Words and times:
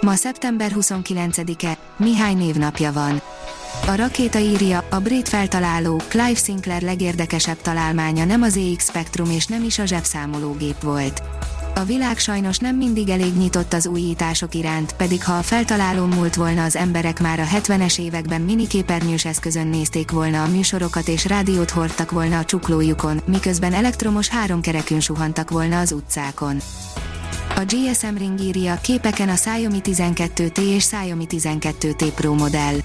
Ma 0.00 0.14
szeptember 0.14 0.72
29-e, 0.74 1.78
Mihály 1.96 2.34
névnapja 2.34 2.92
van. 2.92 3.20
A 3.86 3.94
rakéta 3.94 4.38
írja, 4.38 4.84
a 4.90 4.98
brit 4.98 5.28
feltaláló, 5.28 6.02
Clive 6.08 6.34
Sinclair 6.34 6.82
legérdekesebb 6.82 7.60
találmánya 7.62 8.24
nem 8.24 8.42
az 8.42 8.56
EX 8.56 8.84
Spectrum 8.84 9.30
és 9.30 9.46
nem 9.46 9.64
is 9.64 9.78
a 9.78 9.84
zsebszámológép 9.84 10.82
volt. 10.82 11.22
A 11.74 11.84
világ 11.84 12.18
sajnos 12.18 12.58
nem 12.58 12.76
mindig 12.76 13.08
elég 13.08 13.36
nyitott 13.36 13.72
az 13.72 13.86
újítások 13.86 14.54
iránt, 14.54 14.92
pedig 14.92 15.24
ha 15.24 15.32
a 15.32 15.42
feltaláló 15.42 16.04
múlt 16.04 16.34
volna 16.34 16.64
az 16.64 16.76
emberek 16.76 17.20
már 17.20 17.40
a 17.40 17.44
70-es 17.44 18.00
években 18.00 18.40
miniképernyős 18.40 19.24
eszközön 19.24 19.66
nézték 19.66 20.10
volna 20.10 20.42
a 20.42 20.48
műsorokat 20.48 21.08
és 21.08 21.26
rádiót 21.26 21.70
hordtak 21.70 22.10
volna 22.10 22.38
a 22.38 22.44
csuklójukon, 22.44 23.20
miközben 23.26 23.72
elektromos 23.72 24.28
háromkerekűn 24.28 25.00
suhantak 25.00 25.50
volna 25.50 25.78
az 25.78 25.92
utcákon. 25.92 26.60
A 27.58 27.64
GSM 27.64 28.16
Ring 28.16 28.40
írja 28.40 28.78
képeken 28.82 29.28
a 29.28 29.34
Xiaomi 29.34 29.80
12T 29.84 30.58
és 30.58 30.84
Xiaomi 30.84 31.26
12T 31.28 32.12
Pro 32.14 32.34
modell. 32.34 32.78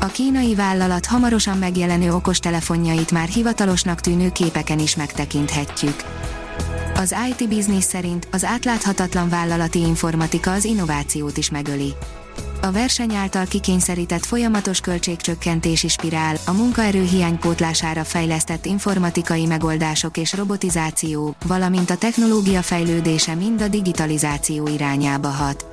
A 0.00 0.06
kínai 0.06 0.54
vállalat 0.54 1.06
hamarosan 1.06 1.58
megjelenő 1.58 2.14
okostelefonjait 2.14 3.10
már 3.10 3.28
hivatalosnak 3.28 4.00
tűnő 4.00 4.30
képeken 4.30 4.78
is 4.78 4.96
megtekinthetjük. 4.96 5.94
Az 6.94 7.14
IT 7.28 7.48
Business 7.48 7.84
szerint 7.84 8.28
az 8.30 8.44
átláthatatlan 8.44 9.28
vállalati 9.28 9.78
informatika 9.78 10.52
az 10.52 10.64
innovációt 10.64 11.36
is 11.36 11.50
megöli. 11.50 11.94
A 12.62 12.72
verseny 12.72 13.14
által 13.14 13.46
kikényszerített 13.46 14.24
folyamatos 14.24 14.80
költségcsökkentési 14.80 15.88
spirál, 15.88 16.36
a 16.46 16.52
munkaerő 16.52 17.02
hiánypótlására 17.02 18.04
fejlesztett 18.04 18.66
informatikai 18.66 19.46
megoldások 19.46 20.16
és 20.16 20.34
robotizáció, 20.34 21.34
valamint 21.46 21.90
a 21.90 21.96
technológia 21.96 22.62
fejlődése 22.62 23.34
mind 23.34 23.60
a 23.62 23.68
digitalizáció 23.68 24.66
irányába 24.66 25.28
hat. 25.28 25.66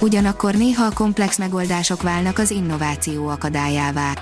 Ugyanakkor 0.00 0.54
néha 0.54 0.84
a 0.84 0.92
komplex 0.94 1.38
megoldások 1.38 2.02
válnak 2.02 2.38
az 2.38 2.50
innováció 2.50 3.28
akadályává. 3.28 4.12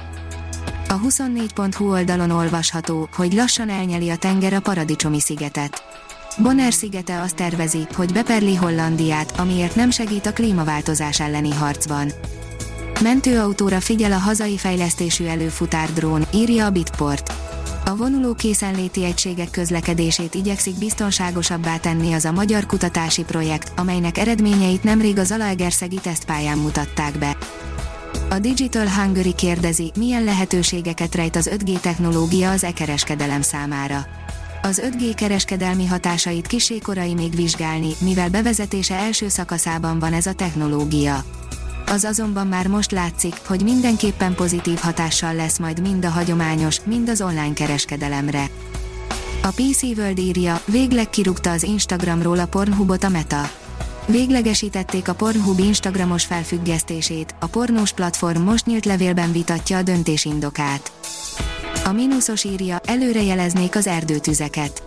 A 0.88 1.00
24.hu 1.00 1.90
oldalon 1.90 2.30
olvasható, 2.30 3.08
hogy 3.16 3.32
lassan 3.32 3.68
elnyeli 3.68 4.10
a 4.10 4.16
tenger 4.16 4.52
a 4.52 4.60
paradicsomi 4.60 5.20
szigetet. 5.20 5.82
Bonner 6.38 6.72
szigete 6.72 7.20
azt 7.20 7.34
tervezi, 7.34 7.86
hogy 7.94 8.12
beperli 8.12 8.54
Hollandiát, 8.54 9.38
amiért 9.38 9.74
nem 9.74 9.90
segít 9.90 10.26
a 10.26 10.32
klímaváltozás 10.32 11.20
elleni 11.20 11.50
harcban. 11.50 12.12
Mentőautóra 13.02 13.80
figyel 13.80 14.12
a 14.12 14.18
hazai 14.18 14.56
fejlesztésű 14.56 15.24
előfutár 15.24 15.92
drón, 15.92 16.26
írja 16.34 16.66
a 16.66 16.70
Bitport. 16.70 17.32
A 17.84 17.96
vonuló 17.96 18.34
készenléti 18.34 19.04
egységek 19.04 19.50
közlekedését 19.50 20.34
igyekszik 20.34 20.78
biztonságosabbá 20.78 21.76
tenni 21.76 22.12
az 22.12 22.24
a 22.24 22.32
magyar 22.32 22.66
kutatási 22.66 23.22
projekt, 23.22 23.72
amelynek 23.76 24.18
eredményeit 24.18 24.82
nemrég 24.82 25.18
az 25.18 25.26
Zalaegerszegi 25.26 25.98
tesztpályán 26.02 26.58
mutatták 26.58 27.18
be. 27.18 27.36
A 28.30 28.38
Digital 28.38 28.88
Hungary 28.88 29.34
kérdezi, 29.34 29.92
milyen 29.96 30.24
lehetőségeket 30.24 31.14
rejt 31.14 31.36
az 31.36 31.50
5G 31.54 31.80
technológia 31.80 32.50
az 32.50 32.64
e-kereskedelem 32.64 33.42
számára 33.42 34.06
az 34.62 34.82
5G 34.84 35.12
kereskedelmi 35.16 35.86
hatásait 35.86 36.46
kisékorai 36.46 37.14
még 37.14 37.34
vizsgálni, 37.34 37.90
mivel 38.00 38.28
bevezetése 38.28 38.94
első 38.94 39.28
szakaszában 39.28 39.98
van 39.98 40.12
ez 40.12 40.26
a 40.26 40.32
technológia. 40.32 41.24
Az 41.86 42.04
azonban 42.04 42.46
már 42.46 42.66
most 42.66 42.90
látszik, 42.90 43.34
hogy 43.46 43.62
mindenképpen 43.62 44.34
pozitív 44.34 44.78
hatással 44.78 45.34
lesz 45.34 45.58
majd 45.58 45.80
mind 45.80 46.04
a 46.04 46.08
hagyományos, 46.08 46.80
mind 46.84 47.08
az 47.08 47.20
online 47.20 47.52
kereskedelemre. 47.52 48.44
A 49.42 49.48
PC 49.48 49.82
World 49.82 50.18
írja, 50.18 50.62
végleg 50.64 51.10
kirúgta 51.10 51.50
az 51.50 51.62
Instagramról 51.62 52.38
a 52.38 52.46
Pornhubot 52.46 53.04
a 53.04 53.08
Meta. 53.08 53.50
Véglegesítették 54.06 55.08
a 55.08 55.14
Pornhub 55.14 55.58
Instagramos 55.58 56.24
felfüggesztését, 56.24 57.34
a 57.38 57.46
pornós 57.46 57.92
platform 57.92 58.40
most 58.40 58.66
nyílt 58.66 58.84
levélben 58.84 59.32
vitatja 59.32 59.76
a 59.76 59.82
döntés 59.82 60.24
indokát. 60.24 60.92
A 61.84 61.92
mínuszos 61.92 62.44
írja, 62.44 62.80
előrejeleznék 62.84 63.76
az 63.76 63.86
erdőtüzeket. 63.86 64.82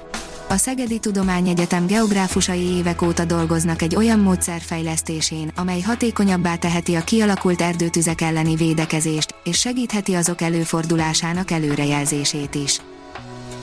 A 0.50 0.58
Szegedi 0.58 1.00
Tudományegyetem 1.00 1.86
geográfusai 1.86 2.62
évek 2.62 3.02
óta 3.02 3.26
dolgoznak 3.26 3.82
egy 3.82 3.96
olyan 3.96 4.20
módszer 4.20 4.62
fejlesztésén, 4.62 5.52
amely 5.56 5.82
hatékonyabbá 5.82 6.56
teheti 6.56 6.96
a 6.96 7.04
kialakult 7.04 7.62
erdőtüzek 7.62 8.22
elleni 8.22 8.56
védekezést, 8.56 9.36
és 9.44 9.60
segítheti 9.60 10.14
azok 10.14 10.42
előfordulásának 10.42 11.52
előrejelzését 11.52 12.56
is. 12.56 12.82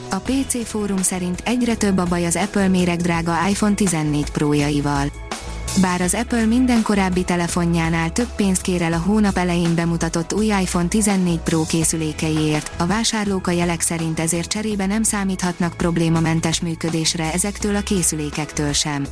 A 0.09 0.15
PC 0.15 0.67
fórum 0.67 1.01
szerint 1.01 1.41
egyre 1.45 1.75
több 1.75 1.97
a 1.97 2.05
baj 2.05 2.25
az 2.25 2.35
Apple 2.35 2.67
méregdrága 2.67 3.47
iPhone 3.49 3.75
14 3.75 4.31
Pro-jaival. 4.31 5.11
Bár 5.79 6.01
az 6.01 6.13
Apple 6.13 6.45
minden 6.45 6.81
korábbi 6.81 7.23
telefonjánál 7.23 8.11
több 8.11 8.35
pénzt 8.35 8.61
kér 8.61 8.81
el 8.81 8.93
a 8.93 8.97
hónap 8.97 9.37
elején 9.37 9.75
bemutatott 9.75 10.33
új 10.33 10.45
iPhone 10.45 10.87
14 10.87 11.39
Pro 11.39 11.63
készülékeiért, 11.63 12.71
a 12.77 12.85
vásárlók 12.85 13.47
a 13.47 13.51
jelek 13.51 13.81
szerint 13.81 14.19
ezért 14.19 14.49
cserébe 14.49 14.85
nem 14.85 15.03
számíthatnak 15.03 15.73
problémamentes 15.77 16.61
működésre 16.61 17.33
ezektől 17.33 17.75
a 17.75 17.81
készülékektől 17.81 18.73
sem. 18.73 19.05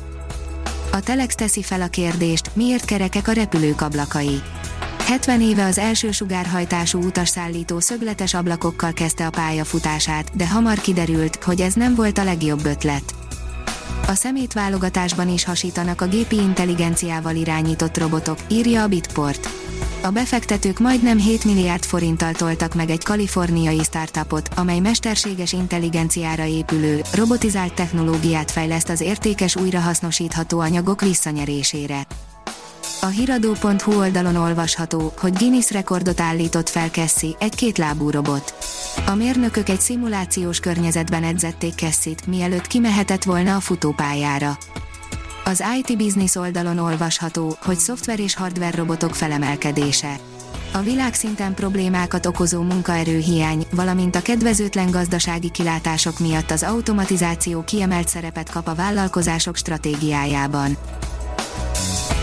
A 0.92 1.00
Telex 1.00 1.34
teszi 1.34 1.62
fel 1.62 1.82
a 1.82 1.88
kérdést, 1.88 2.50
miért 2.54 2.84
kerekek 2.84 3.28
a 3.28 3.32
repülők 3.32 3.80
ablakai. 3.80 4.42
70 5.06 5.40
éve 5.40 5.64
az 5.64 5.78
első 5.78 6.10
sugárhajtású 6.10 7.02
utasszállító 7.02 7.80
szögletes 7.80 8.34
ablakokkal 8.34 8.92
kezdte 8.92 9.26
a 9.26 9.30
pályafutását, 9.30 10.36
de 10.36 10.48
hamar 10.48 10.78
kiderült, 10.78 11.44
hogy 11.44 11.60
ez 11.60 11.74
nem 11.74 11.94
volt 11.94 12.18
a 12.18 12.24
legjobb 12.24 12.64
ötlet. 12.64 13.19
A 14.06 14.14
szemétválogatásban 14.14 15.28
is 15.28 15.44
hasítanak 15.44 16.00
a 16.00 16.06
gépi 16.06 16.36
intelligenciával 16.36 17.34
irányított 17.34 17.98
robotok, 17.98 18.38
írja 18.48 18.82
a 18.82 18.88
Bitport. 18.88 19.48
A 20.02 20.10
befektetők 20.10 20.78
majdnem 20.78 21.18
7 21.18 21.44
milliárd 21.44 21.84
forinttal 21.84 22.32
toltak 22.32 22.74
meg 22.74 22.90
egy 22.90 23.04
kaliforniai 23.04 23.82
startupot, 23.82 24.48
amely 24.56 24.78
mesterséges 24.78 25.52
intelligenciára 25.52 26.44
épülő, 26.44 27.00
robotizált 27.14 27.74
technológiát 27.74 28.50
fejleszt 28.50 28.88
az 28.88 29.00
értékes 29.00 29.56
újrahasznosítható 29.56 30.60
anyagok 30.60 31.00
visszanyerésére. 31.00 32.06
A 33.02 33.06
hiradó.hu 33.06 33.98
oldalon 33.98 34.36
olvasható, 34.36 35.12
hogy 35.18 35.32
Guinness 35.32 35.70
rekordot 35.70 36.20
állított 36.20 36.68
fel 36.68 36.88
Cassie, 36.88 37.36
egy 37.38 37.54
kétlábú 37.54 38.10
robot. 38.10 38.54
A 39.06 39.14
mérnökök 39.14 39.68
egy 39.68 39.80
szimulációs 39.80 40.60
környezetben 40.60 41.24
edzették 41.24 41.74
Cassie-t, 41.74 42.26
mielőtt 42.26 42.66
kimehetett 42.66 43.24
volna 43.24 43.56
a 43.56 43.60
futópályára. 43.60 44.58
Az 45.44 45.62
IT 45.78 45.96
Business 45.96 46.34
oldalon 46.34 46.78
olvasható, 46.78 47.56
hogy 47.60 47.78
szoftver 47.78 48.20
és 48.20 48.34
hardware 48.34 48.76
robotok 48.76 49.14
felemelkedése. 49.14 50.16
A 50.72 50.78
világszinten 50.78 51.54
problémákat 51.54 52.26
okozó 52.26 52.62
munkaerőhiány, 52.62 53.66
valamint 53.70 54.16
a 54.16 54.22
kedvezőtlen 54.22 54.90
gazdasági 54.90 55.50
kilátások 55.50 56.18
miatt 56.18 56.50
az 56.50 56.62
automatizáció 56.62 57.64
kiemelt 57.64 58.08
szerepet 58.08 58.50
kap 58.50 58.68
a 58.68 58.74
vállalkozások 58.74 59.56
stratégiájában. 59.56 60.76